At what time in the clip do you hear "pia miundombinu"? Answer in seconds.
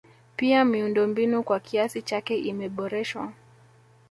0.37-1.43